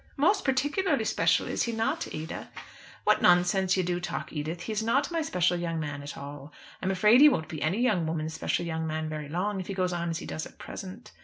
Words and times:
"Most 0.17 0.43
particularly 0.43 1.05
special, 1.05 1.47
is 1.47 1.61
he 1.61 1.71
not, 1.73 2.07
Ada?" 2.11 2.49
"What 3.03 3.21
nonsense 3.21 3.77
you 3.77 3.83
do 3.83 3.99
talk, 3.99 4.33
Edith. 4.33 4.61
He 4.63 4.71
is 4.71 4.81
not 4.81 5.11
my 5.11 5.21
special 5.21 5.57
young 5.57 5.79
man 5.79 6.01
at 6.01 6.17
all. 6.17 6.51
I'm 6.81 6.89
afraid 6.89 7.21
he 7.21 7.29
won't 7.29 7.47
be 7.47 7.61
any 7.61 7.79
young 7.81 8.07
woman's 8.07 8.33
special 8.33 8.65
young 8.65 8.87
man 8.87 9.09
very 9.09 9.29
long, 9.29 9.59
if 9.59 9.67
he 9.67 9.75
goes 9.75 9.93
on 9.93 10.09
as 10.09 10.17
he 10.17 10.25
does 10.25 10.47
at 10.47 10.57
present. 10.57 11.11